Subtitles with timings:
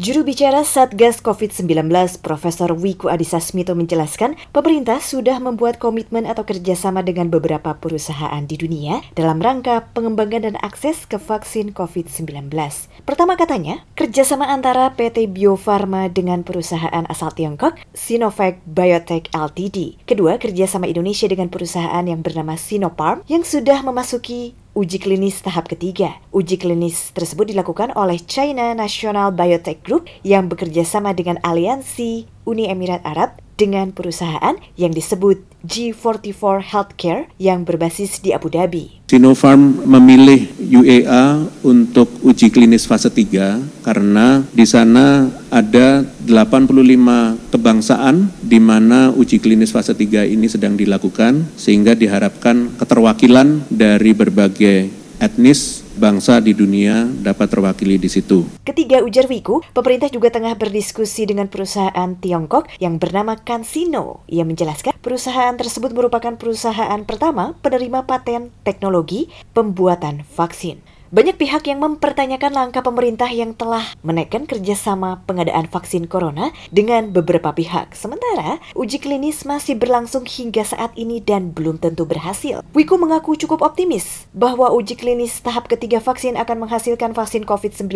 [0.00, 1.92] Juru bicara Satgas COVID-19
[2.24, 8.56] Profesor Wiku Adhisa Smito menjelaskan, pemerintah sudah membuat komitmen atau kerjasama dengan beberapa perusahaan di
[8.56, 12.48] dunia dalam rangka pengembangan dan akses ke vaksin COVID-19.
[13.04, 20.00] Pertama katanya, kerjasama antara PT Bio Farma dengan perusahaan asal Tiongkok, Sinovac Biotech Ltd.
[20.08, 26.22] Kedua, kerjasama Indonesia dengan perusahaan yang bernama Sinopharm yang sudah memasuki uji klinis tahap ketiga.
[26.30, 32.70] Uji klinis tersebut dilakukan oleh China National Biotech Group yang bekerja sama dengan aliansi Uni
[32.70, 39.04] Emirat Arab dengan perusahaan yang disebut G44 Healthcare yang berbasis di Abu Dhabi.
[39.12, 48.56] Sinopharm memilih UEA untuk uji klinis fase 3 karena di sana ada 85 kebangsaan di
[48.56, 54.88] mana uji klinis fase 3 ini sedang dilakukan sehingga diharapkan keterwakilan dari berbagai
[55.20, 58.46] etnis bangsa di dunia dapat terwakili di situ.
[58.62, 64.22] Ketiga ujar Wiku, pemerintah juga tengah berdiskusi dengan perusahaan Tiongkok yang bernama CanSino.
[64.30, 70.99] Ia menjelaskan perusahaan tersebut merupakan perusahaan pertama penerima paten teknologi pembuatan vaksin.
[71.10, 77.50] Banyak pihak yang mempertanyakan langkah pemerintah yang telah menaikkan kerjasama pengadaan vaksin corona dengan beberapa
[77.50, 77.98] pihak.
[77.98, 82.62] Sementara, uji klinis masih berlangsung hingga saat ini dan belum tentu berhasil.
[82.78, 87.90] Wiku mengaku cukup optimis bahwa uji klinis tahap ketiga vaksin akan menghasilkan vaksin COVID-19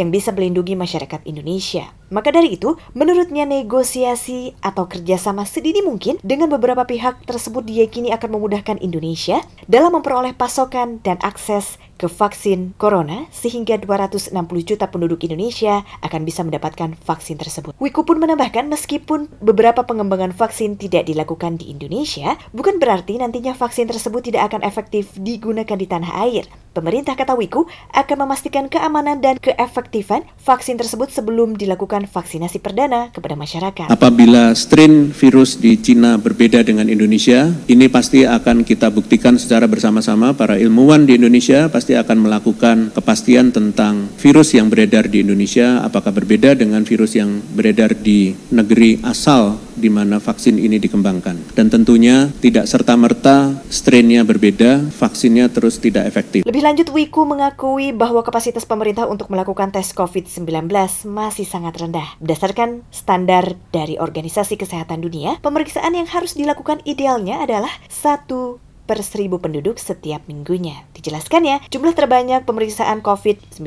[0.00, 1.92] yang bisa melindungi masyarakat Indonesia.
[2.08, 8.40] Maka dari itu, menurutnya negosiasi atau kerjasama sedini mungkin dengan beberapa pihak tersebut diyakini akan
[8.40, 15.88] memudahkan Indonesia dalam memperoleh pasokan dan akses ke vaksin corona sehingga 260 juta penduduk Indonesia
[16.04, 17.72] akan bisa mendapatkan vaksin tersebut.
[17.80, 23.88] Wiku pun menambahkan meskipun beberapa pengembangan vaksin tidak dilakukan di Indonesia, bukan berarti nantinya vaksin
[23.88, 26.44] tersebut tidak akan efektif digunakan di tanah air.
[26.74, 33.38] Pemerintah kata Wiku akan memastikan keamanan dan keefektifan vaksin tersebut sebelum dilakukan vaksinasi perdana kepada
[33.38, 33.86] masyarakat.
[33.86, 40.34] Apabila strain virus di Cina berbeda dengan Indonesia, ini pasti akan kita buktikan secara bersama-sama
[40.34, 46.10] para ilmuwan di Indonesia pasti akan melakukan kepastian tentang virus yang beredar di Indonesia apakah
[46.10, 51.54] berbeda dengan virus yang beredar di negeri asal di mana vaksin ini dikembangkan.
[51.54, 56.46] Dan tentunya tidak serta-merta strainnya berbeda, vaksinnya terus tidak efektif.
[56.46, 60.70] Lebih lanjut, Wiku mengakui bahwa kapasitas pemerintah untuk melakukan tes COVID-19
[61.08, 62.16] masih sangat rendah.
[62.22, 69.40] Berdasarkan standar dari Organisasi Kesehatan Dunia, pemeriksaan yang harus dilakukan idealnya adalah satu per seribu
[69.40, 70.84] penduduk setiap minggunya.
[70.92, 73.64] Dijelaskannya, jumlah terbanyak pemeriksaan COVID-19